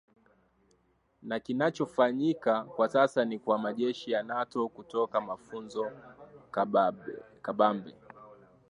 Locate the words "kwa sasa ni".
2.63-3.39